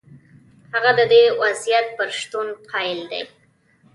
[0.73, 3.21] هغه د دې وضعیت پر شتون قایل دی.